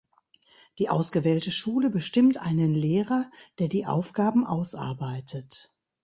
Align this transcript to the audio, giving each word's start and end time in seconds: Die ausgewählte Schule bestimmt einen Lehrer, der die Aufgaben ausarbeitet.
Die 0.79 0.89
ausgewählte 0.89 1.51
Schule 1.51 1.91
bestimmt 1.91 2.37
einen 2.39 2.73
Lehrer, 2.73 3.29
der 3.59 3.67
die 3.67 3.85
Aufgaben 3.85 4.47
ausarbeitet. 4.47 5.75